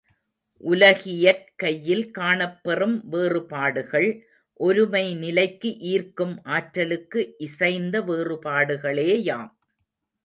[0.63, 4.09] உலகியற்கையில் காணப் பெறும் வேறுபாடுகள்
[4.59, 9.49] ஒருமை நிலைக்கு ஈர்க்கும் ஆற்றலுக்கு இசைந்த வேறுபாடுகளேயாம்.